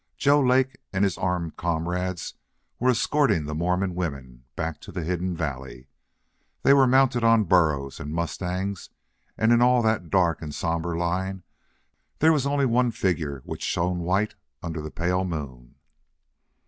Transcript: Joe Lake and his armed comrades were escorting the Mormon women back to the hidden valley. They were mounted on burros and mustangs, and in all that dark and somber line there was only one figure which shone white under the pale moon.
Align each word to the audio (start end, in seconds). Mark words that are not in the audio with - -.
Joe 0.17 0.39
Lake 0.41 0.77
and 0.91 1.03
his 1.03 1.15
armed 1.15 1.57
comrades 1.57 2.33
were 2.79 2.89
escorting 2.89 3.45
the 3.45 3.53
Mormon 3.53 3.93
women 3.93 4.45
back 4.55 4.81
to 4.81 4.91
the 4.91 5.03
hidden 5.03 5.35
valley. 5.37 5.89
They 6.63 6.73
were 6.73 6.87
mounted 6.87 7.23
on 7.23 7.43
burros 7.43 7.99
and 7.99 8.11
mustangs, 8.11 8.89
and 9.37 9.51
in 9.53 9.61
all 9.61 9.83
that 9.83 10.09
dark 10.09 10.41
and 10.41 10.55
somber 10.55 10.97
line 10.97 11.43
there 12.17 12.33
was 12.33 12.47
only 12.47 12.65
one 12.65 12.89
figure 12.89 13.43
which 13.45 13.61
shone 13.61 13.99
white 13.99 14.33
under 14.63 14.81
the 14.81 14.89
pale 14.89 15.23
moon. 15.23 15.75